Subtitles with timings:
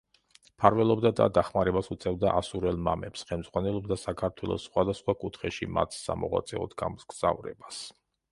[0.51, 7.85] მფარველობდა და დახმარებას უწევდა ასურელ მამებს, ხელმძღვანელობდა საქართველოს სხვადასხვა კუთხეში მათს სამოღვაწეოდ გამგზავრებას.